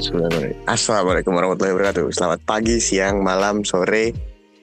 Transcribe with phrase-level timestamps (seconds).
[0.00, 0.64] Bismillahirrahmanirrahim.
[0.64, 2.08] Assalamualaikum warahmatullahi wabarakatuh.
[2.16, 4.16] Selamat pagi, siang, malam, sore.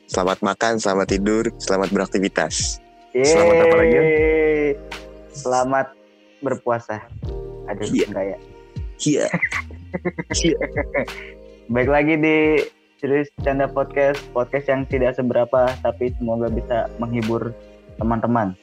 [0.09, 2.81] Selamat makan, selamat tidur, selamat beraktivitas.
[3.13, 4.01] Selamat apa lagi, ya?
[5.29, 5.87] Selamat
[6.41, 7.05] berpuasa.
[7.69, 8.05] Aduh, Iya.
[8.09, 8.37] enggak ya.
[8.97, 9.25] Iya.
[10.41, 10.57] Iya.
[11.77, 12.37] Baik lagi di
[12.97, 17.53] Serius Canda Podcast, podcast yang tidak seberapa tapi semoga bisa menghibur
[18.01, 18.57] teman-teman.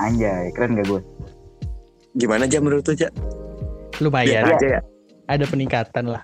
[0.00, 1.04] Anjay, keren gak gue?
[2.16, 3.12] Gimana aja menurut lu, Cak?
[4.00, 4.82] lumayan Biar aja ya.
[5.26, 6.22] Ada peningkatan lah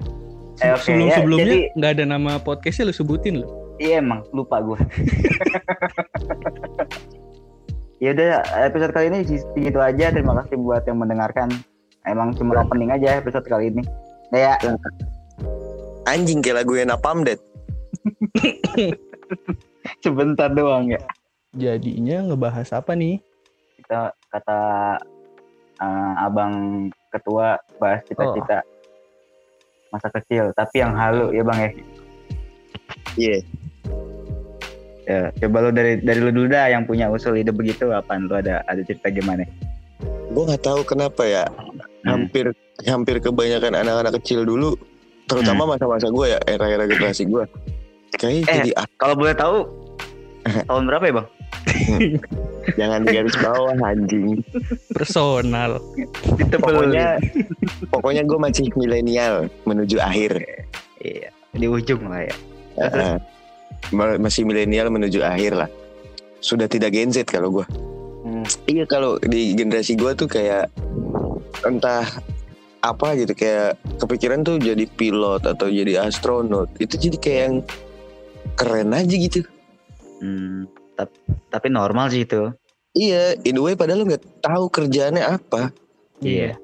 [0.59, 3.49] Eh, oke, sebelum ya, sebelumnya jadi- nggak ada nama podcastnya lu sebutin lo
[3.79, 4.75] Iya emang lupa gue.
[8.03, 10.11] ya udah episode kali ini segitu aja.
[10.11, 11.47] Terima kasih buat yang mendengarkan.
[12.03, 13.83] Emang cuma opening aja episode kali ini.
[14.35, 14.53] Nah, ya
[16.07, 17.39] Anjing kayak lagu yang Napalm Dead.
[20.05, 21.01] sebentar doang ya.
[21.55, 23.23] jadinya ngebahas apa nih
[23.79, 24.61] Kita kata
[25.79, 26.55] eh, abang
[27.09, 28.61] ketua bahas cita-cita
[29.91, 30.51] masa kecil.
[30.53, 31.71] Tapi yang halu ya bang ya.
[33.19, 33.39] Iya.
[35.09, 38.37] Ya, coba lu dari dari lu dulu dah yang punya usul ide begitu apaan lu
[38.37, 39.49] ada ada cerita gimana?
[40.29, 41.49] Gue nggak tahu kenapa ya.
[42.05, 42.29] Hmm.
[42.29, 42.53] Hampir
[42.85, 44.77] hampir kebanyakan anak-anak kecil dulu,
[45.25, 47.41] terutama masa-masa gue ya, era-era generasi gue.
[48.21, 48.55] Kayaknya Eh.
[48.61, 49.57] jadi ah, Kalau boleh tahu
[50.69, 51.29] tahun berapa ya bang?
[52.77, 54.43] jangan di garis bawah anjing.
[54.93, 55.81] personal
[56.59, 57.17] Pokoknya
[57.89, 60.43] pokoknya gue masih milenial menuju akhir.
[60.99, 62.35] Iya, di ujung lah ya.
[63.95, 65.71] Ma- masih milenial menuju akhir lah.
[66.43, 67.67] Sudah tidak Gen Z kalau gue.
[68.27, 68.45] Hmm.
[68.67, 70.69] Iya kalau di generasi gue tuh kayak
[71.65, 72.05] entah
[72.79, 77.57] apa gitu kayak kepikiran tuh jadi pilot atau jadi astronot itu jadi kayak yang
[78.55, 79.43] keren aja gitu.
[80.19, 80.67] Hmm,
[81.49, 82.53] tapi normal sih itu.
[82.93, 85.71] Iya, in a way padahal lu nggak tahu kerjaannya apa.
[86.19, 86.57] Iya.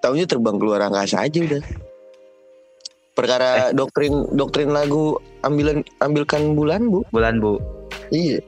[0.00, 1.62] Taunya terbang keluar angkasa aja udah.
[3.14, 7.06] Perkara doktrin doktrin lagu ambilan ambilkan bulan bu.
[7.14, 7.60] Bulan Bu
[8.10, 8.42] Iya.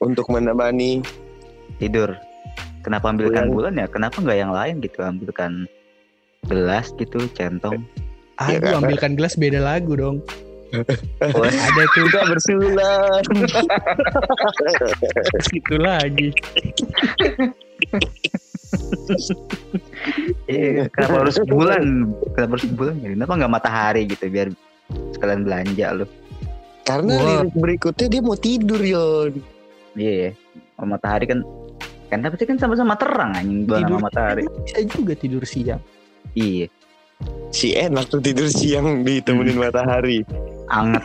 [0.00, 1.04] Untuk menemani
[1.76, 2.16] tidur.
[2.80, 3.84] Kenapa ambilkan bulan ya?
[3.84, 5.04] Kenapa nggak yang lain gitu?
[5.04, 5.68] Ambilkan
[6.48, 7.84] gelas gitu, centong.
[8.40, 10.24] ah Ya, gua karena- ambilkan gelas beda lagu dong
[11.20, 13.24] ada juga bersulat.
[15.58, 16.30] itu lagi
[20.46, 22.14] iya, kenapa harus bulan?
[22.34, 22.94] Kenapa harus bulan?
[23.02, 23.08] ya?
[23.14, 24.48] Kenapa nggak matahari gitu biar
[25.14, 26.06] sekalian belanja lu?
[26.86, 29.32] Karena lirik berikutnya dia mau tidur Yon.
[29.94, 30.30] Iya, ya.
[30.80, 31.44] Oh, matahari kan
[32.10, 34.42] kan tapi kan sama-sama terang anjing bulan tidur sama matahari.
[34.66, 35.82] bisa juga tidur siang
[36.34, 36.66] Iya,
[37.50, 40.22] Si enak tuh tidur siang ditemenin matahari.
[40.70, 41.04] Anget.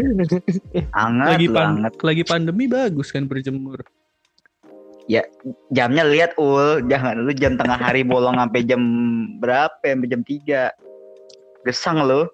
[1.04, 1.94] anget, lagi pan anget.
[2.02, 3.80] lagi pandemi bagus kan berjemur
[5.74, 8.82] jamnya lihat ul jangan lu jam tengah hari bolong sampai jam
[9.42, 12.30] berapa sampai jam 3 gesang lu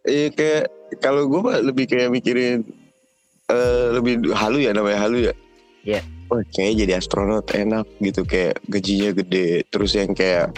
[0.00, 0.64] Iya kayak
[1.04, 2.64] kalau gue mah lebih kayak mikirin
[3.52, 5.34] eh lebih halu ya namanya halu ya.
[5.84, 6.00] Iya.
[6.32, 10.56] Oh kayak jadi astronot enak gitu kayak gajinya gede terus yang kayak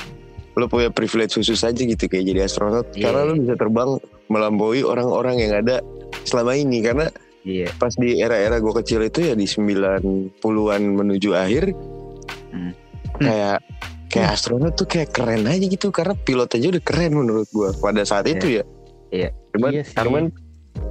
[0.54, 3.10] lo punya privilege khusus aja gitu kayak jadi astronot Iya.
[3.10, 3.91] karena lo bisa terbang
[4.28, 5.81] melampaui orang-orang yang ada
[6.22, 7.06] selama ini karena
[7.43, 11.72] iya pas di era-era gue kecil itu ya di 90-an menuju akhir
[12.53, 12.77] Hmm.
[13.16, 13.65] kayak
[14.12, 18.05] kayak astronot tuh kayak keren aja gitu karena pilot aja udah keren menurut gue pada
[18.05, 18.65] saat itu ya.
[19.09, 19.32] Iya.
[19.56, 19.97] Cuman, Iya sih.
[19.97, 20.25] cuman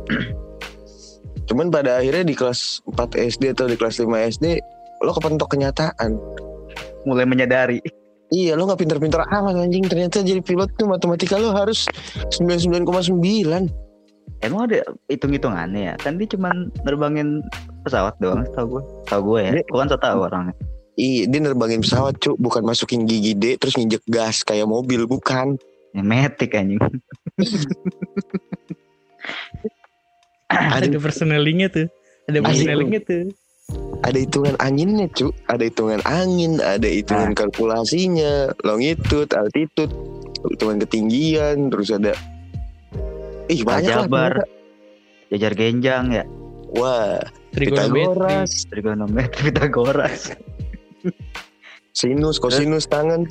[1.50, 4.46] cuman pada akhirnya di kelas 4 SD atau di kelas 5 SD
[5.02, 6.18] lo kepentok kenyataan.
[7.02, 7.78] mulai menyadari
[8.32, 9.84] Iya lo nggak pinter-pinter amat anjing.
[9.92, 11.84] Ternyata jadi pilot tuh matematika lo harus
[12.32, 13.12] 99,9
[14.42, 15.96] emang ada hitung-hitungannya ya?
[16.00, 17.44] Kan dia cuman nerbangin
[17.84, 19.52] pesawat doang tau gue tau gue ya.
[19.60, 20.56] Dia- gue kan so tau orangnya.
[20.96, 22.40] Iya dia nerbangin pesawat cuk.
[22.40, 25.60] Bukan masukin gigi D terus nginjek gas kayak mobil bukan.
[25.92, 26.80] Ya, metik anjing.
[30.52, 31.88] Ada, personalingnya tuh.
[32.28, 33.32] Ada personalingnya tuh
[34.02, 35.30] ada hitungan anginnya cu.
[35.46, 39.94] Ada hitungan angin ada hitungan kalkulasinya longitude altitude
[40.50, 42.18] hitungan ketinggian terus ada
[43.46, 44.32] ih banyak lah aljabar.
[44.42, 45.30] ternyata.
[45.32, 46.24] jajar genjang ya.
[46.72, 47.20] Wah
[47.54, 50.22] trigonometri Pitagoras trigonometri Pitagoras
[51.94, 53.30] sinus kosinus tangan.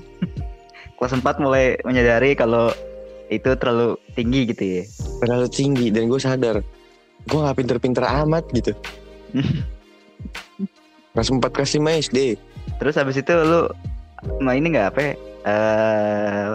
[1.01, 2.69] Kelas 4 mulai menyadari kalau
[3.33, 4.85] itu terlalu tinggi gitu ya.
[5.25, 6.61] Terlalu tinggi dan gue sadar.
[7.25, 8.73] Gue nggak pinter-pinter amat gitu
[11.11, 12.19] kelas 4 kelas 5 SD
[12.77, 13.69] Terus habis itu lu
[14.39, 15.01] mau ini nggak apa?
[15.01, 15.13] ya,
[15.43, 16.51] eh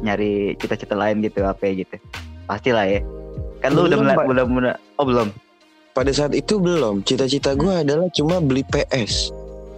[0.00, 1.96] nyari cita-cita lain gitu apa ya gitu?
[2.44, 3.00] Pastilah ya.
[3.60, 5.28] Kan lu udah Belum, mulai udah mulai oh belum.
[5.90, 9.30] pada saat itu belum cita-cita gue adalah cuma beli PS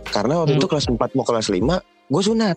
[0.07, 0.61] karena waktu Hmm.
[0.61, 1.61] itu kelas 4 mau kelas 5
[2.09, 2.57] gue sunat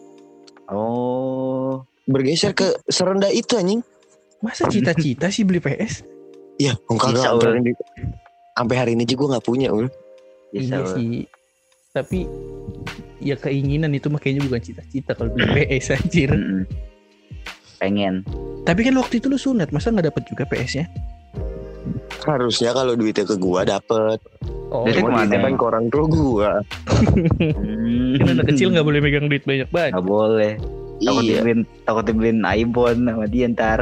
[0.69, 3.81] Oh, bergeser ke serendah itu anjing.
[4.39, 6.05] Masa cita-cita sih beli PS?
[6.55, 7.17] Iya, enggak.
[7.17, 7.71] Sampai hari ini,
[8.53, 9.89] sampai hari ini aja gue nggak punya, Ul.
[10.51, 10.89] Bisa, iya Ul.
[10.91, 11.13] sih.
[11.89, 12.19] Tapi
[13.19, 16.31] ya keinginan itu makanya bukan cita-cita kalau beli PS anjir.
[17.77, 18.21] Pengen.
[18.61, 20.85] Tapi kan waktu itu lu sunat, masa nggak dapet juga PS-nya?
[22.21, 24.19] Harusnya kalau duitnya ke gua dapet.
[24.69, 25.55] Oh, Jadi Cuma ke mana duitnya kan emang?
[25.55, 26.51] ke orang tua gua.
[26.99, 28.13] Hmm.
[28.19, 29.91] kan anak kecil nggak boleh megang duit banyak banget.
[29.95, 30.53] Nggak boleh.
[30.99, 33.79] Takut Iya, dibeliin, takut dibeliin iPhone sama dia ntar.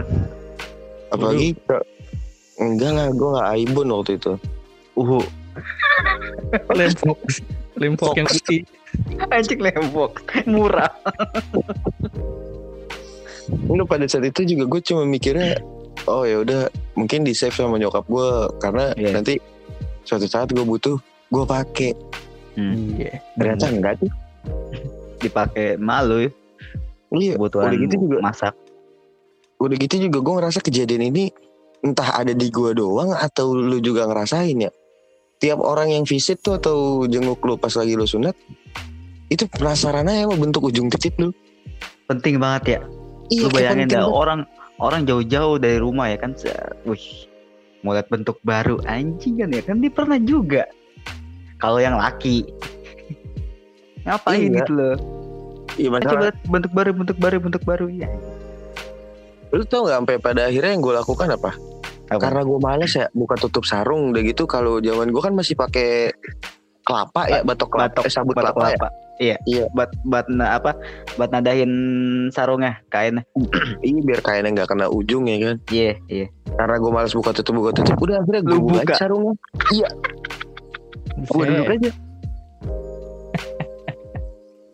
[1.07, 1.57] apalagi
[2.57, 4.33] enggak lah, gua nggak aibon waktu itu.
[4.93, 5.19] Uhu.
[6.77, 7.41] Lem Fox,
[7.75, 8.61] lem Fox yang putih.
[9.29, 10.23] Anjing lembok.
[10.47, 10.89] Murah.
[13.67, 15.55] Lu pada saat itu juga gue cuma mikirnya,
[16.05, 19.11] oh ya udah mungkin di save sama nyokap gue karena Iya.
[19.15, 19.33] nanti
[20.03, 20.99] suatu saat gue butuh,
[21.31, 21.91] gue pakai.
[22.57, 23.23] Iya.
[23.39, 24.11] Ternyata enggak tuh.
[25.17, 26.31] Dipakai malu ya.
[27.09, 27.33] Iya.
[27.39, 28.53] Kebutuhan Udah gitu juga, masak.
[29.57, 31.33] udah gitu juga gue ngerasa kejadian ini
[31.81, 34.71] entah ada di gue doang atau lu juga ngerasain ya.
[35.37, 38.33] Tiap orang yang visit tuh atau jenguk lu pas lagi lu sunat,
[39.29, 41.29] itu penasaran aja sama bentuk ujung titik lu.
[42.09, 42.79] Penting banget ya.
[43.27, 44.47] Iya, Lu bayangin dah orang
[44.79, 46.33] orang jauh-jauh dari rumah ya kan.
[46.87, 47.27] Wih.
[47.85, 50.65] Mau lihat bentuk baru anjing kan ya kan dia pernah juga.
[51.61, 52.41] Kalau yang laki
[54.07, 54.57] ngapain Iya.
[54.63, 54.95] gitu loh.
[55.77, 56.09] Iya masalah.
[56.09, 58.09] coba bentuk baru, bentuk baru, bentuk baru ya.
[59.53, 61.51] Lu tau gak sampai pada akhirnya yang gue lakukan apa?
[62.07, 62.19] Apa?
[62.23, 66.15] Karena gue males ya buka tutup sarung udah gitu kalau zaman gue kan masih pakai
[66.87, 68.77] kelapa ya batok kelapa batok eh, sabut batok kelapa, ya.
[68.79, 68.89] kelapa.
[69.17, 69.35] Iya.
[69.43, 69.63] Iya.
[69.75, 70.71] Buat buat na- apa?
[71.19, 71.71] Buat nadahin
[72.31, 73.27] sarungnya, kainnya.
[73.83, 75.57] Iya biar kainnya nggak kena ujung ya kan.
[75.67, 76.27] Iya, iya.
[76.55, 78.95] Karena gue males buka tutup buka tutup udah akhirnya gue buka buka.
[78.95, 79.33] sarungnya.
[81.27, 81.91] Gue duduk aja.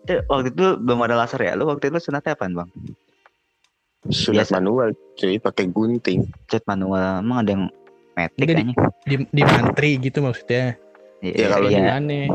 [0.04, 1.56] Eh, waktu itu belum ada laser ya.
[1.56, 2.68] Lu waktu itu sunatnya apaan, Bang?
[4.06, 4.54] Sunat Biasa.
[4.54, 6.28] manual cuy pakai gunting.
[6.46, 7.20] Cat manual.
[7.20, 7.66] Emang ada yang
[8.14, 8.76] metik kayaknya.
[9.02, 10.76] Di, di mantri gitu maksudnya.
[11.20, 11.80] Ya, kalau Iya.
[11.80, 11.92] iya.
[11.96, 12.28] Aneh.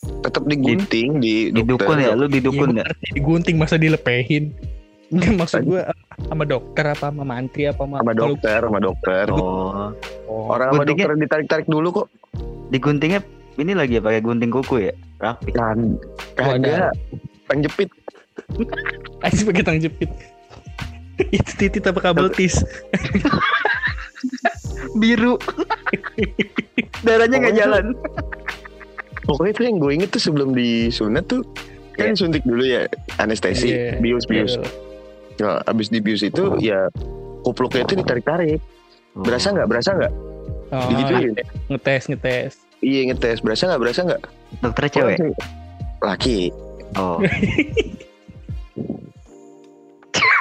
[0.00, 2.76] Tetap digunting di Di dukun ya, lu di Iya, dukun ya.
[2.80, 4.56] ngerti, digunting masa dilepehin.
[5.12, 5.82] Enggak maksud gue
[6.22, 9.24] sama dokter apa sama mantri apa sama, sama dokter sama dokter.
[9.28, 9.90] Oh,
[10.24, 12.08] Oh, Orang sama dokter ditarik-tarik dulu kok.
[12.70, 13.20] diguntingnya
[13.58, 14.94] ini lagi ya pakai gunting kuku ya?
[15.18, 15.50] Rapi.
[15.50, 15.98] Kan
[16.32, 16.94] kagak
[17.44, 17.90] penjepit.
[19.20, 20.08] Aja pakai tang jepit.
[21.36, 22.60] Itu titit apa kabel tis?
[25.00, 25.36] Biru.
[27.06, 27.84] Darahnya nggak jalan.
[29.24, 31.44] Pokoknya itu yang gue inget tuh sebelum disunat tuh
[31.94, 32.88] kan suntik dulu ya
[33.20, 34.56] anestesi Iya, bius bius.
[34.56, 34.64] iya.
[35.38, 36.88] Nah, abis di bius itu ya
[37.44, 38.58] kupluknya itu ditarik-tarik.
[39.14, 39.68] Berasa nggak?
[39.68, 40.12] Berasa nggak?
[40.70, 41.32] Oh, Digituin.
[41.68, 42.52] ngetes ngetes.
[42.80, 43.38] Iya ngetes.
[43.44, 43.80] Berasa nggak?
[43.80, 44.22] Berasa nggak?
[44.64, 45.16] Dokternya cewek.
[46.00, 46.40] Laki.
[46.98, 47.20] Oh.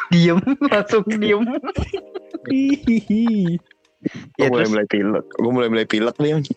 [0.09, 0.39] Diem,
[0.71, 1.43] langsung diem.
[2.45, 3.57] Hihihi.
[4.33, 5.25] Gue Ya mulai terus mulai pilek.
[5.33, 6.29] Gue mulai mulai pilek nih.
[6.31, 6.43] Yang.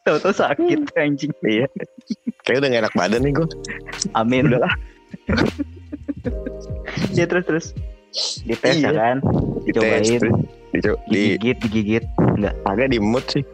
[0.00, 1.28] tahu-tahu sakit anjing.
[1.42, 1.68] iya.
[2.42, 3.48] Kayak udah gak enak badan nih gue.
[4.12, 4.48] Amin.
[4.48, 4.72] Udahlah.
[7.14, 7.66] ya terus terus.
[8.42, 8.90] Dites Iya.
[8.90, 9.16] ya kan?
[9.62, 10.02] Dicobain.
[10.02, 10.34] Dites, terus
[10.72, 12.04] dico- di Digigit, digigit.
[12.18, 12.54] Enggak.
[12.64, 13.44] agak di mood sih.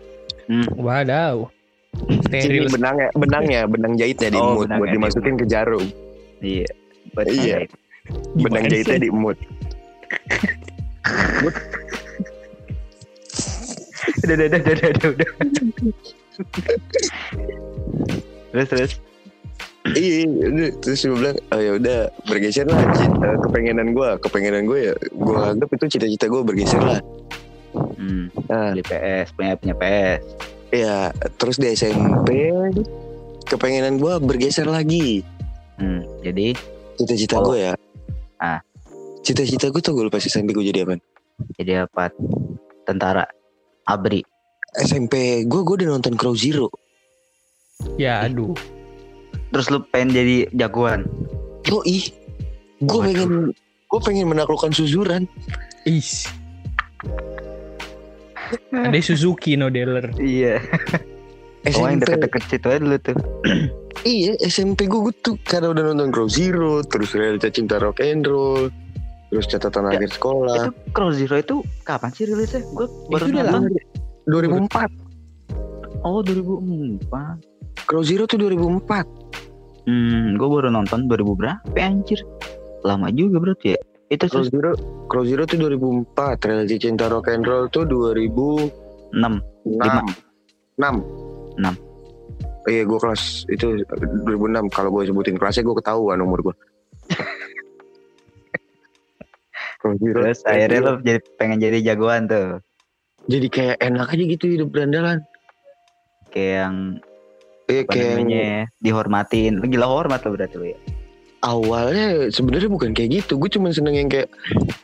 [0.73, 1.51] Wadaw.
[1.97, 2.69] Sini Steril.
[2.69, 5.83] benangnya, benangnya, benang jahitnya di Oh, mood buat dimasukin ke jarum.
[6.39, 6.69] Iya.
[7.13, 7.67] Buat Iya.
[8.37, 9.39] Benang jahitnya di mood.
[14.27, 15.31] Udah, udah, udah, udah, udah, udah.
[18.53, 18.93] terus terus.
[19.95, 20.71] Iya, udah.
[20.83, 25.37] terus gue bilang, oh ya udah bergeser lah cita, kepengenan gue, kepengenan gue ya, gue
[25.39, 27.01] anggap itu cita-cita gue bergeser lah.
[27.77, 30.21] Hmm, Nah, beli PS, punya punya PS.
[30.75, 32.51] ya terus di SMP,
[33.47, 35.23] kepengenan gue bergeser lagi.
[35.79, 36.57] Hmm, jadi
[36.97, 37.53] Cita-cita Oh.
[37.53, 37.73] gue ya.
[38.43, 38.61] Ah.
[39.27, 41.01] Cita-cita gue tuh gue pas SMP gue jadi apa?
[41.59, 42.13] jadi apa?
[42.87, 43.27] Tentara.
[43.87, 44.23] Abri.
[44.77, 46.71] SMP gue gue udah nonton Crow Zero.
[47.97, 48.55] Ya aduh.
[49.53, 51.07] Terus lu pengen jadi jagoan.
[51.67, 52.11] Yo ih,
[52.83, 55.25] gue pengen gue pengen menaklukkan Suzuran.
[55.87, 56.27] Is.
[58.75, 60.11] Ada Suzuki no dealer.
[60.19, 60.63] Iya.
[61.75, 63.17] Oh yang SMP deket-deket situ aja dulu tuh.
[64.07, 68.23] Iya SMP gue, gue tuh karena udah nonton Crow Zero, terus realita cinta rock and
[68.23, 68.71] roll,
[69.35, 70.69] terus catatan Ya, akhir sekolah.
[70.69, 72.63] Itu Cross Zero itu kapan sih rilisnya?
[72.71, 73.73] Gue baru udah nonton.
[73.73, 74.69] lama.
[74.71, 76.07] 2004.
[76.07, 77.89] Oh 2004.
[77.89, 79.91] Crow Zero tuh 2004.
[79.91, 82.23] Hmm, gue baru nonton 2000 berapa anjir?
[82.87, 83.81] Lama juga berarti ya.
[84.13, 84.71] Itu Crow Zero,
[85.11, 86.47] Crow Zero tuh 2004.
[86.47, 88.71] Realita cinta rock and roll tuh 2006.
[89.19, 90.03] 6 Lima.
[90.79, 91.26] 6.
[91.57, 91.75] Enam.
[92.67, 93.87] Iya gue kelas itu
[94.27, 96.55] 2006 kalau gue sebutin kelasnya gue ketahuan umur gue.
[99.87, 102.59] Terus akhirnya lo jadi pengen jadi jagoan tuh.
[103.27, 105.19] jadi kayak enak aja gitu hidup berandalan.
[106.31, 106.75] Kayak yang
[107.67, 109.59] Eh apa kayak namanya ya, dihormatin.
[109.59, 110.79] Gila hormat lo berarti lo ya.
[111.45, 113.39] awalnya sebenarnya bukan kayak gitu.
[113.39, 114.31] Gue cuma seneng yang kayak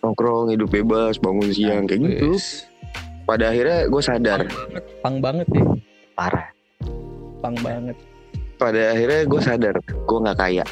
[0.02, 2.38] nongkrong, hidup bebas, bangun siang kayak gitu.
[3.26, 4.41] Pada akhirnya gue sadar.
[5.02, 5.62] Pang banget ya.
[7.43, 7.45] Parah.
[7.45, 7.97] Pang banget.
[8.55, 10.65] Pada akhirnya gue sadar gue nggak kaya.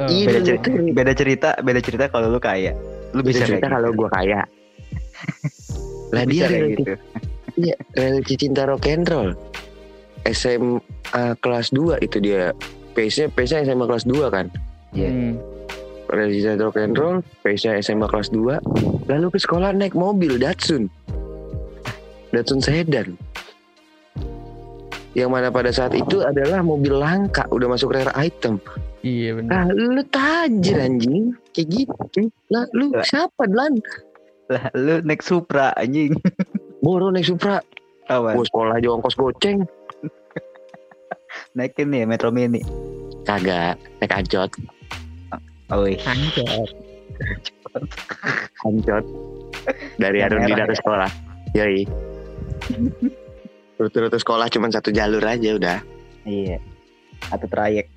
[0.00, 2.72] Oh, Iya, Beda cerita, beda cerita, beda cerita kalau lu kaya.
[3.12, 4.00] Lu Bisa bisa cerita kayak kalau gitu.
[4.00, 4.40] gue kaya.
[6.16, 6.94] lah dia gitu.
[7.54, 9.30] iya, relasi cinta rock and roll.
[10.24, 10.80] SMA
[11.38, 12.56] kelas 2 itu dia.
[12.96, 14.46] Pace-nya pace SMA kelas 2 kan.
[14.90, 15.08] Iya.
[15.12, 15.32] hmm.
[16.08, 19.06] Relasi cinta rock and roll, pace-nya SMA kelas 2.
[19.06, 20.88] Lalu ke sekolah naik mobil Datsun.
[22.32, 23.14] Datsun sedan.
[25.10, 28.62] Yang mana pada saat itu adalah mobil langka, udah masuk rare item.
[29.02, 29.50] Iya benar.
[29.50, 31.34] Nah, lu tajir anjing.
[31.50, 32.30] Kayak gitu.
[32.52, 33.02] Lah, lu Lah.
[33.02, 33.74] siapa, Lan?
[34.46, 36.14] Lah lu naik Supra anjing.
[36.84, 37.58] Boro naik Supra.
[38.06, 38.38] Kawan.
[38.38, 39.66] Gue sekolah aja ongkos goceng.
[41.58, 42.62] Naikin nih Metro Mini.
[43.26, 44.50] Kagak, naik ancot.
[45.70, 45.98] Oh, wih.
[48.66, 49.04] Ancot.
[50.02, 50.78] Dari Yang Arundina merah ke ya?
[50.82, 51.10] sekolah.
[51.54, 51.82] Yoi.
[53.80, 55.78] Rute-rute sekolah cuma satu jalur aja udah.
[56.28, 56.60] Iya.
[57.32, 57.88] Atau trayek.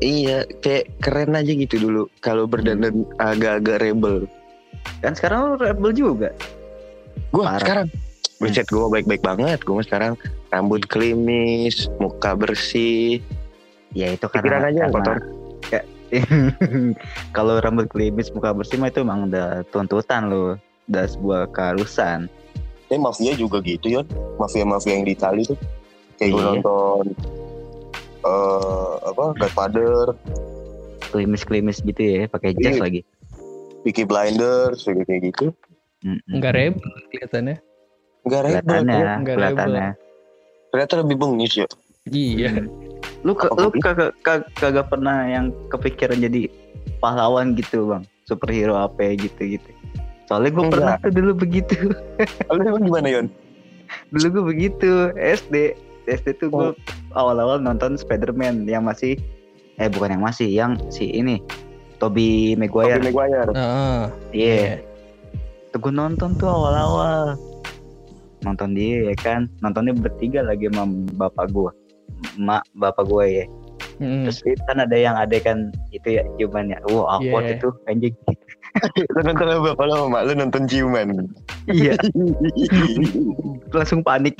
[0.00, 2.08] Iya, kayak keren aja gitu dulu.
[2.24, 4.24] Kalau berdandan agak-agak rebel.
[5.04, 6.32] Kan sekarang lu rebel juga.
[7.28, 7.60] Gue Parah.
[7.60, 7.86] sekarang,
[8.40, 9.60] buset gue baik-baik banget.
[9.60, 10.16] Gue sekarang
[10.48, 13.20] rambut klimis, muka bersih.
[13.92, 15.18] Ya itu Pikiran karena aja karena- kotor.
[17.36, 20.56] Kalau rambut klimis muka bersih mah itu emang udah tuntutan lo.
[20.88, 22.32] Udah sebuah keharusan.
[22.88, 24.06] Eh mafia juga gitu Yon.
[24.40, 25.58] Mafia-mafia yang di Itali tuh.
[26.16, 26.48] Kayak gue Iya.
[26.58, 27.04] nonton
[28.18, 30.12] eh apa Godfather,
[31.08, 32.82] Klimis-klimis gitu ya, pakai jas Iya.
[32.84, 33.00] lagi.
[33.86, 35.54] Peaky Blinders, kayak gitu.
[36.04, 36.36] Mm-mm.
[36.36, 37.56] Enggak rebel kelihatannya.
[38.26, 38.58] Enggak rebel.
[38.60, 38.98] Kelihatannya.
[39.22, 39.88] Nggak kelihatannya.
[40.68, 41.68] Ternyata lebih bengis ya.
[42.10, 42.50] Iya.
[43.24, 43.78] Lu ke, lu kopi?
[43.80, 46.50] kagak kagak kagak pernah yang kepikiran jadi
[47.00, 48.04] pahlawan gitu, Bang.
[48.28, 49.70] Superhero apa ya gitu gitu.
[50.28, 51.74] Soalnya gue pernah tuh dulu begitu.
[52.48, 53.26] Lalu emang gimana Yon?
[54.12, 55.72] dulu gue begitu SD
[56.06, 56.74] SD tuh gue Oh.
[57.16, 59.16] awal-awal nonton Spider-Man yang masih
[59.74, 61.40] eh bukan yang masih yang si ini
[61.96, 63.48] Tobey Maguire Tobey Maguire.
[63.50, 64.00] Heeh.
[64.30, 64.60] iya
[65.68, 67.32] tuh gue nonton tuh awal-awal
[68.40, 70.84] nonton dia ya kan nontonnya bertiga lagi sama
[71.16, 71.72] bapak gue
[72.36, 73.46] mak bapak gue ya
[73.98, 74.30] Mm.
[74.30, 77.54] terus kan ada yang adegan itu ya ciuman ya wow awkward Iya.
[77.56, 78.14] itu anjing
[79.14, 79.70] lu nonton apa?
[79.76, 80.22] Kalau sama mak?
[80.28, 81.08] Lu nonton ciuman.
[81.68, 81.94] iya.
[83.76, 84.38] Langsung panik.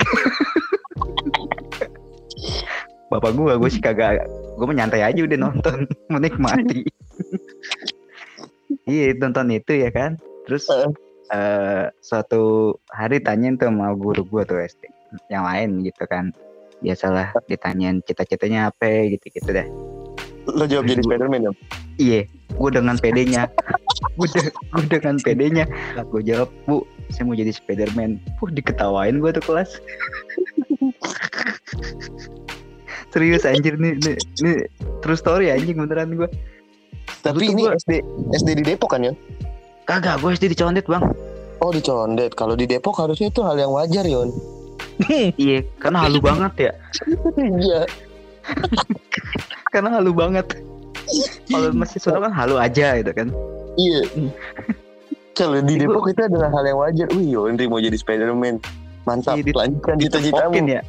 [3.09, 5.89] Bapak gua gue sih kagak gue menyantai aja udah nonton.
[6.13, 6.85] Menikmati.
[8.85, 10.17] Iya nonton itu ya kan?
[10.45, 10.91] Terus Heeh.
[11.29, 14.89] eh suatu hari tanyain tuh sama guru gua tuh SD
[15.29, 16.33] yang lain gitu kan.
[16.79, 19.67] Biasalah ditanyain cita-citanya apa gitu gitu dah
[20.51, 21.51] Lo jawab jadi Spiderman ya?
[21.97, 23.43] iya gue dengan pedenya
[24.17, 25.65] gue de- gue dengan pedenya
[26.01, 29.69] gue jawab bu saya mau jadi Spiderman Wah diketawain gue tuh kelas
[33.09, 34.57] serius anjir nih nih, nih
[34.99, 36.29] true story anjing beneran gue
[37.19, 37.99] Tapi ini gua- SD
[38.33, 39.13] SD di Depok kan ya?
[39.83, 41.03] kagak gue SD dicondet bang
[41.59, 42.31] Oh di Condet.
[42.31, 44.31] Kalau di Depok harusnya itu hal yang wajar Yon.
[45.35, 46.71] iya karena halu banget ya
[47.35, 47.83] Iya.
[49.73, 50.45] karena halu banget
[51.49, 53.29] kalau masih Solo kan halu aja gitu kan
[53.79, 54.01] Iya.
[55.31, 57.07] Kalau di Depok itu adalah hal yang wajar.
[57.15, 58.59] Wih Yondri mau jadi Spiderman.
[59.07, 59.39] Mantap.
[59.39, 60.51] Iya, Lanjutkan cita-citamu.
[60.67, 60.81] ya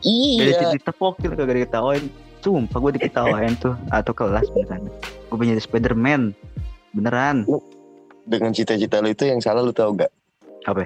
[0.00, 0.72] Iya.
[0.72, 2.08] ditepokin kagak diketawain
[2.40, 4.88] sumpah gue diketawain tuh atau kelas beneran
[5.28, 6.32] gue jadi Spiderman
[6.94, 7.44] beneran
[8.24, 10.12] Dengan cita-cita lu itu yang salah lu tau gak?
[10.64, 10.84] Apa?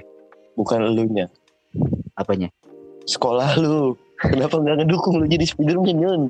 [0.54, 1.26] Bukan elunya.
[2.14, 2.50] apanya
[3.02, 3.98] Sekolah lu.
[4.22, 6.22] Kenapa nggak ngedukung lu jadi Spiderman Yon?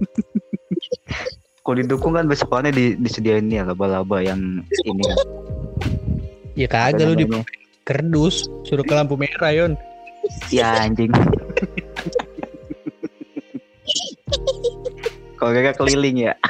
[1.64, 5.18] kalau didukung kan besokannya di, disediain ya laba-laba yang ini kan
[6.58, 7.30] Ya kagak lu di
[7.86, 9.78] kerdus suruh ke lampu merah Yon.
[10.52, 11.08] ya anjing
[15.40, 16.34] kalau kagak keliling ya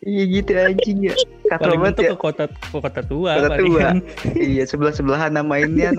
[0.00, 1.14] iya gitu anjing ya
[1.50, 3.30] kata Paling banget ya ke kota ke kota tua.
[3.36, 3.72] Kota paling.
[3.74, 3.88] tua.
[4.52, 5.96] iya sebelah sebelahan nama ini kan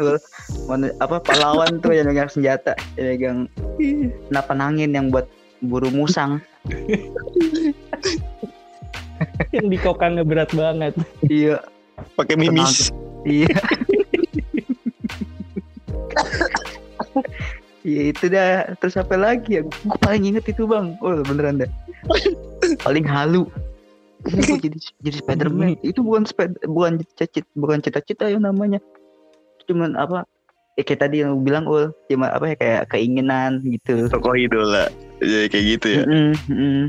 [0.97, 3.39] apa pahlawan tuh yang megang senjata yang megang
[4.31, 5.27] senapan angin yang buat
[5.61, 6.41] buru musang
[9.53, 10.93] yang di kokangnya berat banget.
[11.29, 11.61] iya
[12.17, 12.89] Pakai mimis.
[13.25, 13.53] Iya.
[17.81, 18.77] Iya itu dah.
[18.77, 19.61] Terus apa lagi ya?
[19.65, 20.97] Gue paling inget itu bang.
[21.01, 21.71] Oh beneran dah.
[22.81, 23.45] paling halu
[24.23, 24.69] Jadi
[25.01, 28.77] jadi Spiderman itu bukan spider bukan cita bukan cita-cita yang namanya
[29.63, 30.25] cuman apa
[30.73, 34.87] eh, kayak tadi yang bilang ul cuma apa ya kayak keinginan gitu Tokoh idola.
[35.17, 36.03] Jadi kayak gitu ya.
[36.03, 36.83] Mm, mm.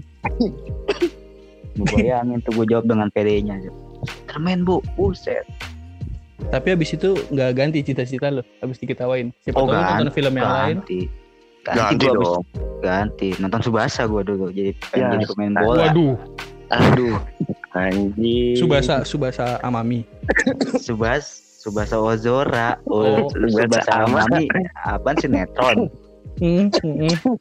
[1.74, 3.56] Gua bayangin tuh gue jawab dengan PD-nya
[4.02, 5.48] Spiderman bu buset
[6.44, 9.30] Tapi abis itu nggak ganti cita-cita lo, abis diketawain.
[9.40, 10.76] Siapa Oh, tahu ganti, nonton film yang lain.
[10.76, 11.00] ganti
[11.62, 12.44] ganti, Ganti gua abis- dong.
[12.82, 16.14] ganti nonton Subasa gue dulu jadi pengen Ya, jadi pemain bola Waduh,
[16.72, 17.20] Aduh.
[17.72, 18.56] Anjing.
[18.56, 20.04] Subasa, Subasa Amami.
[20.86, 21.24] Subas
[21.62, 24.44] Subasa Ozora Oh, oh, Subasa Subasa Amami
[24.76, 25.86] apaan sinetron
[26.36, 27.36] Hmm, hmm, hmm.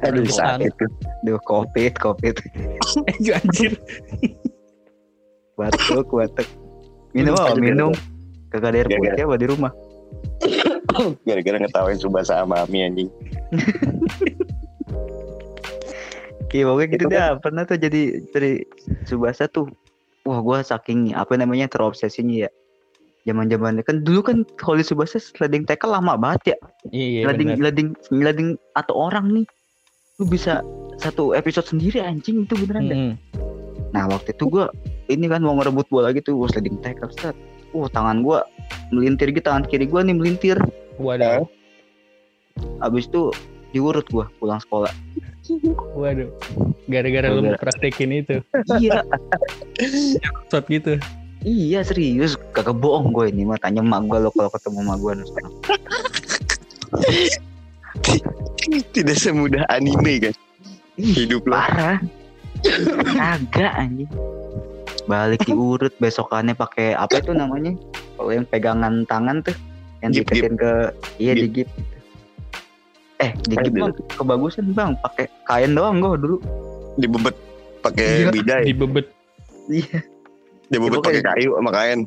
[0.00, 0.30] Aduh Bukan.
[0.30, 0.90] sakit tuh.
[1.24, 2.36] Duh covid covid
[3.10, 3.74] Eh, anjir.
[5.56, 6.46] batuk batuk
[7.10, 7.90] minum Minum apa minum
[8.48, 9.72] kagak ada air putih apa di rumah
[11.26, 13.10] Gara-gara ngetawain Subasa sama Ami anjing.
[16.48, 17.36] Oke, pokoknya gitu Itu dah.
[17.44, 18.64] Pernah tuh jadi dari
[19.04, 19.68] Subasa tuh.
[20.24, 22.50] Wah, gua saking apa namanya terobsesinya ya.
[23.28, 26.58] Zaman-zamannya kan dulu kan di Subasa sliding tackle lama banget ya.
[26.88, 27.60] Iya, sliding bener.
[27.60, 28.50] sliding sliding
[28.80, 29.46] atau orang nih.
[30.16, 30.64] Lu bisa
[30.96, 32.96] satu episode sendiri anjing itu beneran dah.
[32.96, 33.14] Hmm.
[33.92, 34.72] Nah, waktu itu gua
[35.12, 37.36] ini kan mau ngerebut bola gitu, gua sliding tackle set.
[37.76, 38.48] Wah, tangan gua
[38.88, 40.56] melintir gitu, tangan kiri gua nih melintir.
[40.96, 41.44] Waduh,
[42.80, 43.28] Abis itu
[43.72, 44.92] diurut gua pulang sekolah.
[45.96, 46.28] waduh.
[46.88, 47.60] Gara-gara lu Gara-gara.
[47.60, 48.40] praktekin itu,
[48.80, 49.00] iya,
[50.48, 50.96] shot gitu.
[51.38, 55.12] Iya serius kagak bohong gue ini mah tanya emak gue lo kalau ketemu emak gue.
[58.92, 60.34] Tidak semudah anime kan.
[60.98, 61.54] Hidup lo.
[61.56, 61.98] Parah.
[63.14, 64.10] Kagak anjing.
[65.06, 67.72] Balik diurut besokannya pakai apa itu namanya?
[68.18, 69.54] Kalau yang pegangan tangan tuh
[70.02, 70.72] yang diketin ke
[71.22, 71.42] iya Gip.
[71.42, 71.68] di gip.
[73.18, 73.82] Eh di gip Aduh.
[73.82, 76.36] mah kebagusan bang pakai kain doang gue dulu.
[76.96, 77.34] Dibebet
[77.82, 78.30] pakai Iya.
[78.30, 78.62] bidai.
[78.66, 79.06] Dibebet.
[79.66, 79.98] Iya.
[80.70, 82.00] Dibebet pakai kayu sama kain.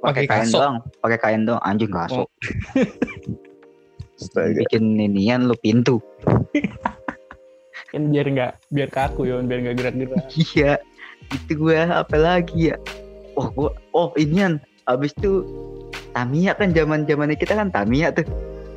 [0.00, 0.58] Pakai kain kasok.
[0.60, 0.76] doang.
[1.00, 2.28] Pakai kain doang anjing kasok.
[4.16, 4.64] Astaga.
[4.64, 6.00] Bikin inian lu pintu.
[7.90, 10.24] Kan biar nggak biar kaku ya, biar nggak gerak-gerak.
[10.54, 10.72] Iya,
[11.32, 12.76] itu gue apa lagi ya?
[13.34, 14.56] Oh, gue oh inian.
[14.84, 15.44] Abis itu
[16.10, 18.26] Tamiya kan zaman zamannya kita kan Tamiya tuh.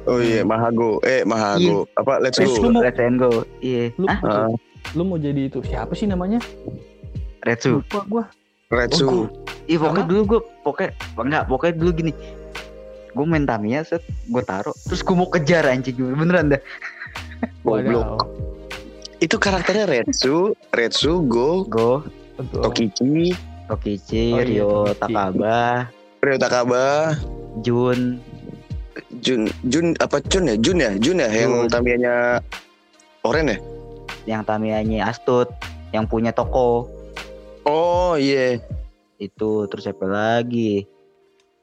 [0.04, 1.00] Oh iya, Mahago.
[1.02, 1.88] Eh, Mahago.
[1.96, 2.20] Apa?
[2.20, 2.68] Let's Let's go.
[2.68, 2.70] go.
[2.70, 3.32] Mau- Let's and go.
[3.60, 3.96] Iya.
[3.96, 4.52] Lu, Ah,
[4.94, 6.44] lu mau jadi itu siapa sih namanya?
[7.42, 7.80] Retsu.
[7.80, 8.24] Lupa gua.
[8.68, 9.08] Retsu.
[9.08, 9.26] Oh,
[9.64, 10.12] Iya, pokoknya Apa?
[10.12, 12.12] dulu gue pokoknya enggak, pokoknya dulu gini.
[13.14, 16.62] Gue main Tamiya set, gue taruh, terus gue mau kejar anjing beneran dah.
[17.64, 18.28] Goblok.
[19.18, 22.04] Itu karakternya Retsu, Retsu, Go, Go,
[22.36, 22.60] Betul.
[22.62, 23.32] Tokichi,
[23.70, 24.72] Tokichi, Oh, iya, Ryo.
[24.94, 25.88] Takaba,
[26.20, 26.86] Ryo Takaba,
[27.62, 28.20] Jun,
[29.16, 30.56] Jun, Jun apa Jun ya?
[30.56, 30.92] Jun ya?
[30.96, 31.70] Jun ya yang Jun.
[31.70, 32.16] Tamianya
[33.22, 33.58] Oren ya?
[34.24, 35.50] yang Tamiyanya Astut,
[35.90, 36.88] yang punya toko.
[37.64, 38.60] Oh iya.
[39.16, 40.84] itu terus siapa lagi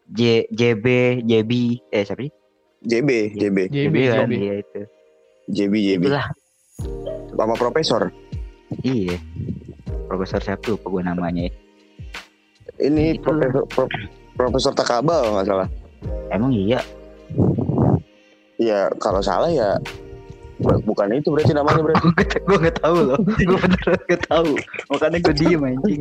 [0.07, 0.87] J JB
[1.23, 1.51] JB
[1.89, 2.33] eh siapa sih
[2.81, 4.33] JB, JB, JB, kan JB.
[4.35, 4.81] iya itu
[5.47, 6.03] JB, JB.
[6.03, 6.27] itulah
[7.31, 8.09] Sama profesor.
[8.81, 9.21] iya
[10.07, 11.53] Profesor siapa tuh gue namanya ya.
[12.81, 13.45] Ini Itulah.
[13.45, 13.93] profesor Pro-
[14.33, 15.69] Profesor Takaba kalau nggak salah.
[16.31, 16.81] emang iya
[18.61, 19.81] Ya kalau salah ya
[20.61, 22.09] bu- bukan itu berarti namanya berarti.
[22.37, 23.17] gue gak, tahu loh
[23.49, 24.53] gue beneran gak tahu
[24.87, 26.01] makanya gue diem anjing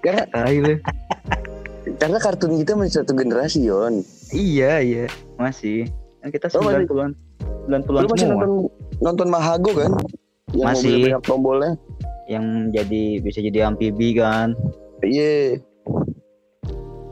[0.00, 0.24] karena
[1.98, 4.00] karena kartun kita masih satu generasi Yon.
[4.30, 5.04] iya iya
[5.36, 5.84] masih
[6.18, 7.12] kan kita masih- 90-an
[7.68, 8.50] 90-an Lu masih semua nonton
[8.98, 9.92] nonton Mahago kan?
[10.52, 10.96] Yang Masih.
[11.04, 11.72] banyak tombolnya.
[12.24, 14.56] yang jadi bisa jadi amfibi kan
[15.00, 15.60] Iya.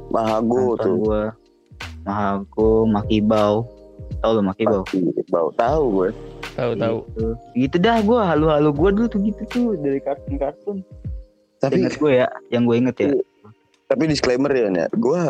[0.09, 0.94] Mahago nonton tuh.
[0.98, 1.22] gue
[2.03, 3.68] Mahago Makibau
[4.20, 4.83] tau lo Makibau
[5.26, 6.09] Bau tahu gue.
[6.52, 6.96] Tahu tahu.
[7.06, 7.26] gitu.
[7.54, 10.83] gitu dah gue halu-halu gue dulu tuh gitu tuh dari kartun-kartun
[11.59, 13.11] Tapi inget gue ya yang gue inget ya
[13.85, 15.20] tapi disclaimer ya, ya gue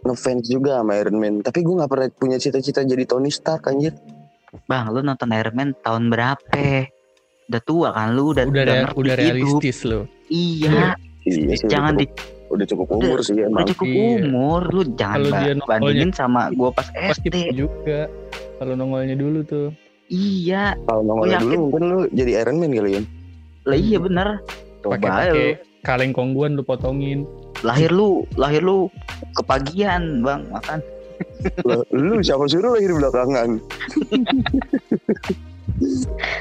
[0.00, 1.34] ngefans juga sama Iron Man.
[1.40, 3.94] Tapi gue nggak pernah punya cita-cita jadi Tony Stark anjir.
[4.64, 6.90] bang lu nonton Iron Man tahun berapa
[7.46, 9.36] udah tua kan lu udah Udah udah hidup.
[9.36, 10.10] realistis lo.
[10.26, 11.68] iya Iya sih.
[11.68, 12.06] jangan udah di
[12.48, 13.66] udah cukup umur sih udah emang.
[13.68, 14.02] cukup Iya.
[14.24, 15.20] umur lu jangan
[15.62, 18.10] bandingin sama gua pas Pasti SD juga.
[18.60, 19.72] Kalau nongolnya dulu tuh.
[20.06, 20.76] iya.
[20.84, 23.02] Kalau nongol Gua dulu mungkin lu jadi Iron Man kali ya.
[23.64, 24.28] lah iya bener.
[24.80, 25.44] Coba Pakai lu
[25.80, 27.24] kaleng kongguan lu potongin.
[27.60, 28.88] lahir lu lahir lu
[29.34, 30.80] kepagian bang makan.
[31.92, 33.60] Lu siapa suruh lahir belakangan?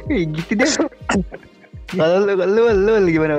[0.08, 0.70] Kayak gitu deh.
[1.92, 3.34] Kalau lu kalau lu lu gimana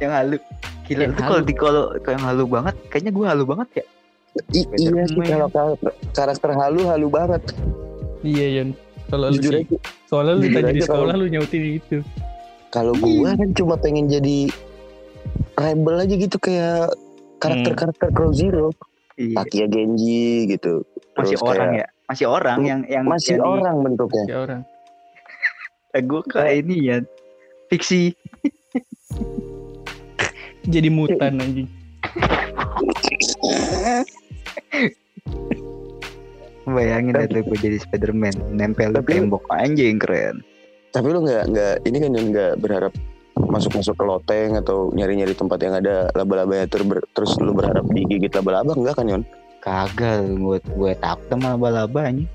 [0.00, 0.36] yang halu.
[0.84, 3.84] Gila Yang itu kalau di kalau kalau yang halu banget kayaknya gua halu banget ya
[4.50, 7.42] I- iya sih kalau karakter, karakter halu halu banget.
[8.20, 8.68] Iya Yon.
[9.06, 9.64] Kalau lu sih,
[10.04, 11.98] soalnya lu tadi di sekolah lu nyautin itu.
[12.68, 14.48] Kalau gua kan cuma pengen jadi
[15.54, 16.92] rebel aja gitu kayak
[17.38, 18.72] karakter-karakter Crow Zero.
[19.14, 19.34] Iya.
[19.38, 20.82] Takia Genji gitu.
[21.14, 21.86] Masih Terus orang kayak- ya?
[22.04, 24.24] Masih orang yang yang Masih yang di- orang bentuknya.
[24.26, 24.60] Ya orang.
[25.94, 26.96] Eh, gue kayak ini ya
[27.68, 28.12] fiksi
[30.64, 31.68] Jadi mutan anjing.
[36.66, 40.40] bayangin deh tuh gue jadi Spiderman nempel di Tapi- tembok anjing keren
[40.94, 42.92] Tapi lu nggak nggak ini kan Yon, nggak berharap
[43.34, 48.78] masuk-masuk ke loteng atau nyari-nyari tempat yang ada laba-labanya ter terus lu berharap digigit laba-laba
[48.78, 49.22] enggak kan Yon?
[49.58, 52.30] kagak gue gue takut sama laba-laba anjing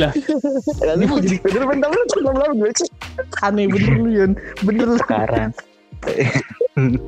[0.00, 0.08] Ya,
[0.98, 2.88] lu mau jadi Spiderman tapi lu suka laba-laba gue sih.
[3.44, 4.32] Aneh bener lu Yon.
[4.64, 4.96] Bener lu.
[4.96, 5.52] sekarang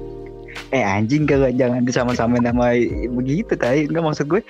[0.74, 2.74] eh anjing kagak jangan disama-samain sama
[3.12, 4.42] begitu tai nggak maksud gue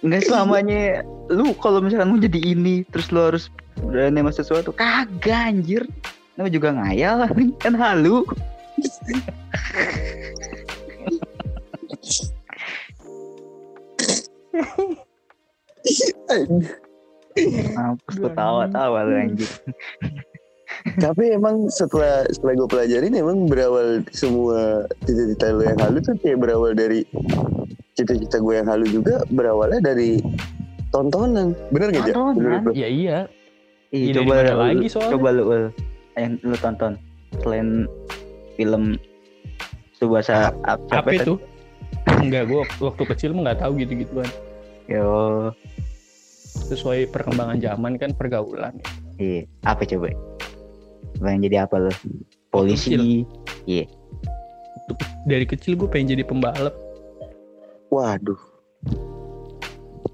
[0.00, 3.52] nggak selamanya lu kalau misalkan mau jadi ini terus lu harus
[3.84, 5.82] berani sama sesuatu kagak anjir.
[6.40, 7.28] Lu juga ngayal
[7.62, 8.24] kan halu.
[17.76, 19.52] Mampus lu tawa-tawa lu anjing.
[20.96, 26.40] Tapi emang setelah setelah gue pelajarin emang berawal semua cita-cita lu yang halu tuh kayak
[26.40, 27.04] berawal dari
[27.92, 30.20] cita-cita gue yang halu juga berawalnya dari
[30.90, 31.52] tontonan.
[31.68, 32.14] Bener gak, Jak?
[32.14, 32.62] Tontonan?
[32.62, 32.72] Lu?
[32.72, 33.18] Ya iya.
[33.90, 35.12] Ih, Ya, coba lu- lagi soalnya?
[35.12, 35.64] coba lu Ul,
[36.14, 36.92] yang lu tonton
[37.38, 37.90] selain
[38.54, 38.94] film
[39.92, 41.18] Subasa ap- Apa tadi?
[41.20, 41.34] itu?
[42.16, 44.30] Enggak, gua waktu kecil mah nggak tahu gitu-gituan.
[44.86, 45.50] Yo,
[46.66, 48.74] Sesuai perkembangan zaman kan pergaulan.
[49.16, 49.46] iya.
[49.62, 50.10] Apa coba?
[51.16, 51.92] Pengen jadi apa lu?
[52.48, 53.26] Polisi.
[55.22, 56.74] Dari kecil gue pengen jadi pembalap
[57.90, 58.40] Waduh.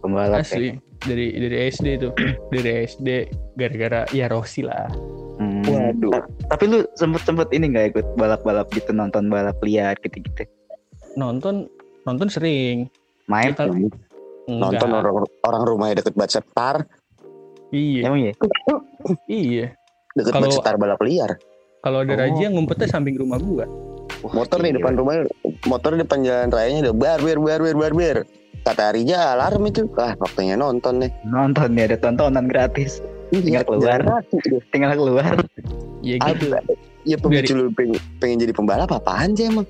[0.00, 0.44] Pembalap ya?
[0.44, 0.68] asli.
[0.98, 2.12] Dari dari SD tuh.
[2.54, 3.08] dari SD
[3.54, 4.88] gara-gara ya Rossi lah.
[5.36, 5.62] Hmm.
[5.62, 6.12] Waduh.
[6.12, 10.48] Ta- Tapi lu sempet-sempet ini nggak ikut balap-balap gitu nonton balap liar gitu-gitu?
[11.14, 11.68] Nonton
[12.02, 12.88] nonton sering.
[13.26, 13.52] Main?
[13.52, 13.92] Ya, kalau-
[14.46, 16.86] Nonton orang orang rumahnya deket banget setar,
[17.68, 18.32] Iya, Emang ya?
[19.26, 19.66] iya.
[20.14, 21.34] deket Kalau- banget setar balap liar.
[21.82, 22.16] Kalau ada Oh.
[22.16, 23.66] razia ngumpetnya samping rumah gua.
[24.22, 25.26] Wah, Motor nih depan rumahnya,
[25.66, 28.18] motor di depan jalan rayanya udah bar bar bar bar bar bar.
[28.66, 31.10] Kata Arija alarm itu, ah waktunya nonton nih.
[31.22, 32.98] Nonton ya ada tontonan gratis.
[33.30, 34.02] Tinggal keluar.
[34.74, 35.34] Tinggal keluar.
[36.02, 36.50] Ya gitu.
[37.06, 39.66] Ya pemicu lu pengen, pengen jadi pembalap apaan sih emang?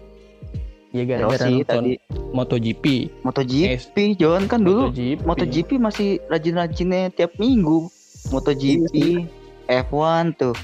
[0.97, 1.93] Ya gara-gara nonton tadi
[2.33, 2.85] MotoGP.
[3.21, 5.21] MotoGP, John kan dulu MotoGP.
[5.29, 7.93] MotoGP masih rajin-rajinnya tiap minggu.
[8.33, 9.29] MotoGP,
[9.69, 10.57] F1 tuh.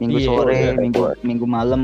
[0.00, 1.24] Minggu Iya, sore, iya, minggu F1.
[1.24, 1.82] minggu malam.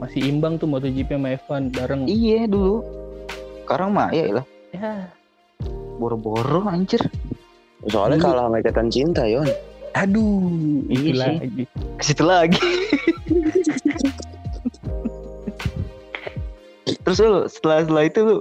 [0.00, 2.02] Masih imbang tuh MotoGP sama F1 bareng.
[2.04, 2.80] Iya dulu.
[3.62, 5.10] Sekarang mah ya lah Ya,
[5.96, 7.02] boro-boro anjir.
[7.84, 9.46] Soalnya Dulu- kalah sama ikatan cinta, Yon.
[9.92, 10.46] aduh,
[10.86, 11.18] Iya itu sih.
[11.18, 11.62] lagi.
[11.98, 12.62] Ke situ lagi.
[17.00, 18.36] Terus lu setelah setelah itu lu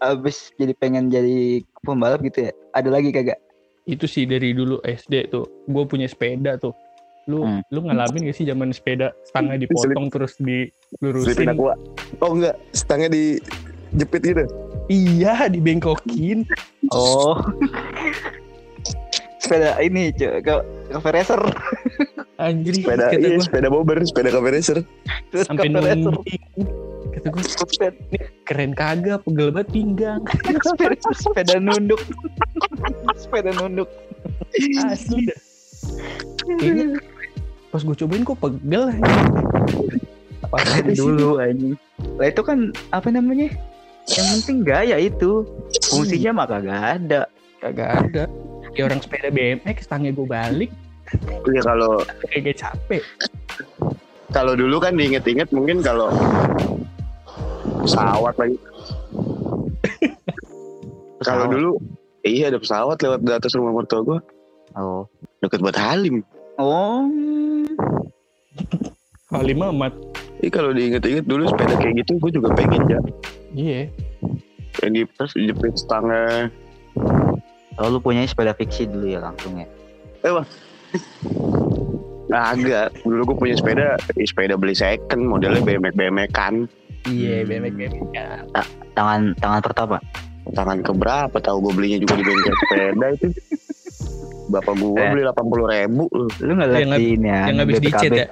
[0.00, 2.52] abis jadi pengen jadi pembalap gitu ya?
[2.72, 3.38] Ada lagi kagak?
[3.84, 5.46] Itu sih dari dulu SD tuh.
[5.66, 6.74] Gue punya sepeda tuh.
[7.28, 7.60] Lu Hmm.
[7.68, 11.52] lu ngalamin gak sih zaman sepeda stangnya dipotong terus dilurusin?
[11.52, 11.74] aqua.
[12.24, 14.44] Oh enggak, stangnya dijepit gitu.
[14.90, 16.48] Iya, dibengkokin.
[16.90, 17.38] Oh.
[19.40, 20.54] sepeda ini cuy, ke
[20.92, 21.40] cafe racer.
[22.38, 24.78] Anjir, Sepeda, iya, sepeda bobber, sepeda cafe racer.
[25.32, 26.42] Terus sampai nungging.
[27.10, 27.42] Kata gue
[28.46, 30.20] keren kagak, pegel banget pinggang.
[30.62, 32.00] sepeda, sepeda nunduk.
[33.18, 33.88] sepeda nunduk.
[34.86, 35.38] Asli dah.
[36.46, 36.98] Kayaknya
[37.70, 38.84] pas gue cobain kok pegel
[40.40, 40.56] Apa
[40.90, 41.78] dulu anjing.
[42.18, 43.52] Lah itu kan apa namanya?
[44.10, 45.46] Yang penting gaya itu.
[45.86, 47.20] Fungsinya mah kagak ada.
[47.60, 48.24] kagak ada.
[48.72, 50.70] Kayak orang sepeda BMX, tangnya gue balik,
[51.50, 51.98] Iya kalau
[52.30, 53.02] kayak capek.
[54.30, 56.14] kalau dulu kan diinget-inget mungkin kalau
[57.82, 58.56] pesawat lagi.
[61.20, 61.76] Kalau dulu
[62.24, 64.18] iya ada pesawat lewat di atas rumah mertua gua
[64.72, 65.04] Oh.
[65.40, 66.20] Deket buat Halim.
[66.60, 67.08] Oh.
[69.32, 69.92] Halim amat.
[70.40, 73.00] Iya kalau diinget-inget dulu sepeda kayak gitu gue juga pengen ya.
[73.56, 73.80] Iya.
[74.84, 76.48] Yang di terus dijepit stangnya.
[77.80, 79.68] Oh, lu punya sepeda fiksi dulu ya langsung ya.
[82.30, 86.54] Nah, agak dulu gue punya sepeda, eh, sepeda beli second modelnya BMX BMX kan.
[87.08, 87.48] Iya.
[87.48, 88.04] BMX BMX.
[88.92, 89.96] Tangan tangan pertama.
[90.52, 93.28] Tangan keberapa tahu gue belinya juga di bengkel sepeda itu.
[94.50, 95.10] Bapak gue Eh.
[95.10, 96.30] beli 80 ribu loh.
[96.38, 97.40] Lu nggak lihat ini ya?
[97.46, 98.26] Yang habis dicet ya.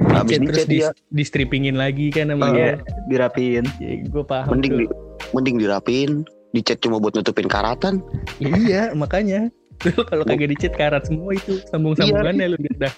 [0.00, 0.88] Habis Dicet terus dicet di, dia.
[1.08, 2.56] di strippingin lagi kan sama Iya.
[2.56, 2.74] dia.
[3.06, 3.64] dirapiin.
[3.78, 4.80] Ya, gue paham Mending tuh.
[4.80, 4.86] di,
[5.30, 6.10] mending dirapiin,
[6.50, 8.00] dicat cuma buat nutupin karatan.
[8.38, 9.52] Iya, makanya.
[9.82, 12.92] Lu kalau kagak dicet karat semua itu sambung-sambungannya lu udah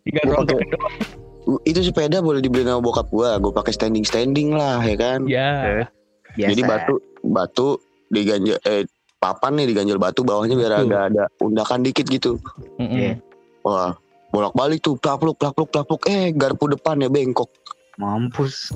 [0.00, 0.94] tinggal Gua rontok doang.
[1.64, 5.82] itu sepeda boleh dibeli sama bokap gua gue pakai standing standing lah ya kan Ya.
[6.30, 6.46] Biasa.
[6.46, 7.68] jadi batu batu
[8.08, 8.84] diganjel eh
[9.18, 10.86] papan nih diganjel batu bawahnya biar Betul.
[10.88, 12.38] agak ada undakan dikit gitu
[12.78, 12.94] Mm-mm.
[12.94, 13.12] Iya.
[13.62, 13.92] wah
[14.28, 17.50] bolak balik tuh plapluk plapluk plapluk eh garpu depannya bengkok
[17.98, 18.70] Mampus.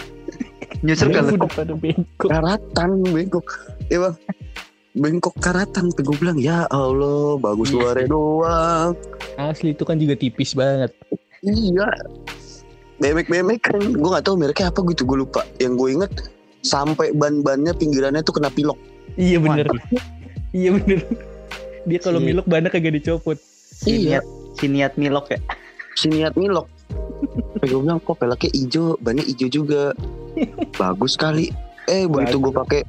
[0.84, 1.12] Nyusul
[1.52, 2.28] pada bengkok.
[2.32, 3.46] karatan bengkok
[3.88, 4.14] ya bang
[4.96, 8.90] bengkok karatan tuh gue bilang ya Allah bagus Iya luarnya doang
[9.36, 10.90] Asli itu kan juga tipis banget.
[11.44, 11.86] iya
[12.98, 16.12] bemek bemek kan gue gak tahu mereknya apa gitu gue lupa yang gue inget
[16.62, 18.74] sampai ban-bannya pinggirannya tuh kena pilok
[19.18, 19.66] Iya bener.
[20.52, 21.02] iya bener.
[21.84, 23.38] Dia kalau Si- milok banyak kagak dicopot.
[23.74, 24.18] si Iya.
[24.18, 25.38] niat si niat milok ya.
[25.92, 26.66] si niat milok
[27.60, 29.90] gue bilang kok peleknya hijau bannya hijau juga
[30.74, 31.50] bagus kali
[31.86, 32.82] eh begitu gue pakai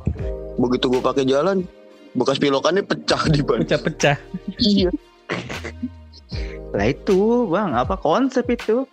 [0.56, 1.66] begitu gue pakai jalan
[2.12, 4.18] bekas pilokannya pecah di ban Pecah-pecah.
[4.60, 4.90] iya
[6.70, 8.86] Lah itu bang apa konsep itu?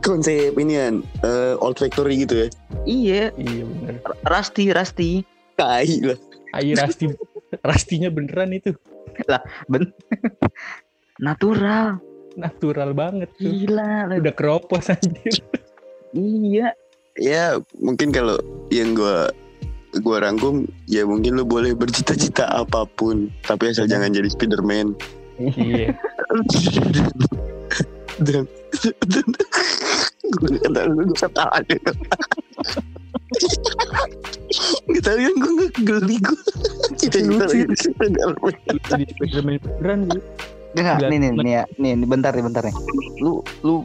[0.00, 2.48] konsep inian eh, old factory gitu ya
[2.84, 3.22] Iya.
[3.32, 3.94] Iya bener.
[4.22, 5.10] Rasti Rasti.
[5.54, 6.16] tai lah
[6.52, 7.08] Air rasti
[7.60, 8.76] rastinya beneran itu.
[9.68, 9.92] Ben.
[11.20, 12.00] Natural.
[12.36, 13.48] Natural banget tuh.
[13.48, 14.08] Gila.
[14.08, 14.16] lah.
[14.16, 15.40] Udah keropos anjir.
[16.12, 16.76] Iya.
[17.16, 18.40] ya mungkin kalau
[18.72, 19.28] yang gue
[20.00, 24.96] gue rangkum ya mungkin lu boleh bercita-cita apa pun tapi asal jangan jadi Spiderman
[25.36, 25.92] iya.
[28.24, 28.48] dan
[30.24, 31.60] gue kata gue ketawa
[34.92, 36.40] Gak tau yang gue gak geli gue
[37.00, 37.64] Cita-cita Lucu.
[38.90, 40.00] Jadi Spiderman beneran.
[40.72, 41.08] Enggak, Gila.
[41.12, 42.76] nih nih nih ya, nih, nih bentar nih bentar nih.
[43.20, 43.84] Lu lu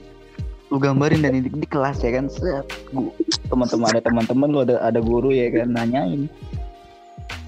[0.67, 3.15] lu gambarin dan di, di kelas ya kan set gua-
[3.47, 6.27] teman-teman ada teman-teman lu ada ada guru ya kan nanyain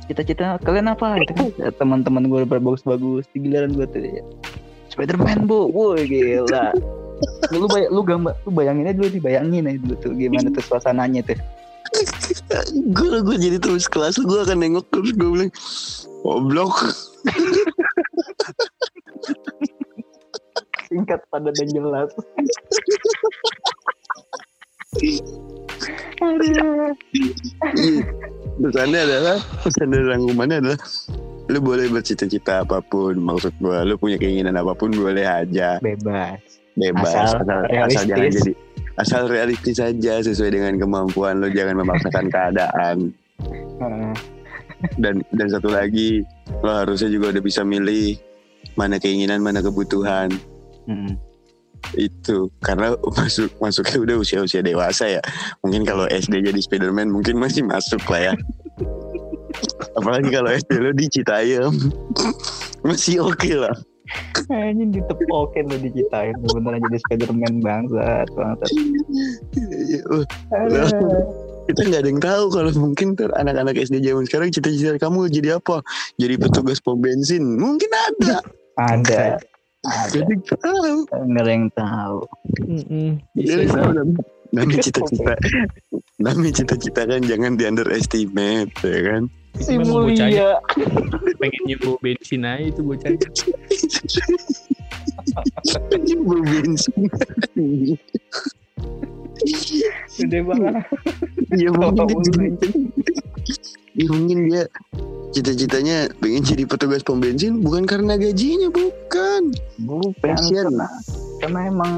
[0.08, 4.24] cita-cita kalian apa gitu kan teman-teman gue bagus-bagus di giliran gue tuh ya
[4.90, 6.72] Spiderman bu, woi gila.
[7.52, 11.22] Lu bay lu gambar lu bayangin aja dulu dibayangin aja dulu tuh gimana tuh suasananya
[11.28, 11.38] tuh.
[12.94, 15.52] Gue gue jadi terus kelas Gue akan nengok terus gue bilang
[16.24, 16.76] Goblok
[20.90, 22.10] Singkat padat dan jelas.
[28.60, 30.80] Pesannya adalah Pesan dari rangkumannya adalah
[31.50, 36.42] Lu boleh bercita-cita apa pun Maksud gue Lu punya keinginan apa pun Boleh aja Bebas.
[36.74, 38.54] Bebas Asal Asal, asal, jangan jadi
[39.00, 42.98] Asal realistis saja Sesuai dengan kemampuan Lu jangan memaksakan keadaan.
[44.96, 46.24] Dan dan satu lagi
[46.64, 48.16] lo harusnya juga udah bisa milih
[48.80, 50.32] mana keinginan mana kebutuhan.
[50.88, 51.20] Mm.
[51.96, 55.22] itu karena masuk masuknya udah usia usia dewasa ya.
[55.64, 58.34] Mungkin kalau SD jadi Spiderman mungkin masih masuk lah ya.
[59.96, 61.72] Apalagi kalau SD lo di Citayam.
[62.88, 63.76] Masih oke lah
[64.42, 68.70] Kayaknya ditepokin lo diceritain beneran jadi Spiderman bangsat bangsat.
[70.50, 70.90] Lah,
[71.66, 75.62] kita nggak ada yang tahu kalau mungkin ntar anak-anak SD zaman sekarang cita-cita kamu jadi
[75.62, 75.86] apa
[76.18, 78.42] jadi petugas pom bensin mungkin ada
[78.76, 79.38] Ada.
[79.80, 80.10] Ada.
[80.12, 82.20] jadi tahu Nggak ada yang tahu.
[82.66, 83.10] Mm-mm.
[83.32, 83.72] Bisa Jadi sih.
[83.72, 85.34] tahu nam- namanya cita-cita
[86.18, 89.24] namanya cita-cita kan jangan di underestimate ya kan
[89.58, 90.62] Si mulia.
[91.40, 93.28] pengen nyoba bensin aja itu bocahnya.
[95.96, 97.08] Ini bau bensin
[100.20, 100.84] Gede banget.
[101.56, 102.60] ya mungkin
[103.98, 104.64] ya mungkin dia
[105.34, 109.50] cita-citanya pengen jadi petugas pom bensin bukan karena gajinya bukan
[109.82, 110.88] Bukan karena,
[111.42, 111.92] karena emang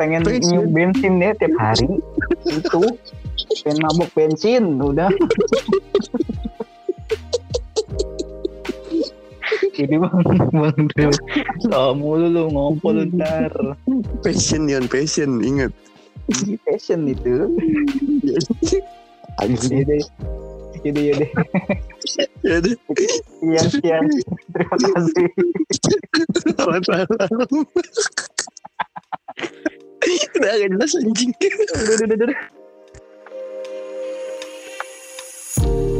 [0.00, 2.00] pengen nyium bensin ya tiap hari.
[2.48, 2.96] Itu
[3.64, 5.12] pengen mabuk bensin udah.
[9.80, 11.12] ini bang bang Drew.
[11.68, 13.52] Kamu lu lu ngopo lu ntar
[14.24, 15.72] passion yon passion inget
[16.64, 17.52] passion itu.
[19.42, 19.84] Anjing.
[19.84, 20.00] Yaudah
[20.80, 21.30] yaudah yaudah.
[22.40, 22.72] Yaudah.
[23.44, 23.98] Iya iya
[24.54, 25.28] terima kasih.
[26.40, 27.08] Selamat malam
[30.36, 31.32] udah agak jelas anjing.
[31.74, 32.38] Udah udah udah
[35.56, 35.95] Thank you.